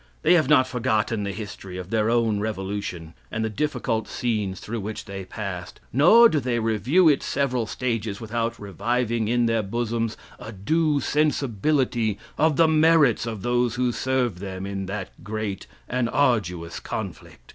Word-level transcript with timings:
They 0.23 0.33
have 0.33 0.49
not 0.49 0.65
forgotten 0.67 1.21
the 1.21 1.31
history 1.31 1.77
of 1.77 1.91
their 1.91 2.09
own 2.09 2.39
revolution, 2.39 3.13
and 3.31 3.45
the 3.45 3.51
difficult 3.51 4.07
scenes 4.07 4.59
through 4.59 4.79
which 4.79 5.05
they 5.05 5.25
passed; 5.25 5.79
nor 5.93 6.27
do 6.27 6.39
they 6.39 6.57
review 6.57 7.07
its 7.07 7.23
several 7.27 7.67
stages 7.67 8.19
without 8.19 8.57
reviving 8.57 9.27
in 9.27 9.45
their 9.45 9.61
bosoms 9.61 10.17
a 10.39 10.51
due 10.51 11.01
sensibility 11.01 12.17
of 12.35 12.55
the 12.55 12.67
merits 12.67 13.27
of 13.27 13.43
those 13.43 13.75
who 13.75 13.91
served 13.91 14.39
them 14.39 14.65
in 14.65 14.87
that 14.87 15.11
great 15.23 15.67
and 15.87 16.09
arduous 16.09 16.79
conflict. 16.79 17.37